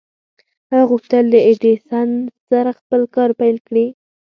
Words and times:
هغه 0.69 0.85
غوښتل 0.91 1.23
له 1.33 1.39
ايډېسن 1.47 2.09
سره 2.49 2.69
خپل 2.79 3.01
کار 3.15 3.29
پيل 3.39 3.57
کړي. 3.67 3.85